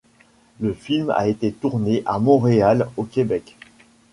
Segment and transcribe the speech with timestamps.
[0.61, 3.55] Le film a été tourné à Montréal, au Québec.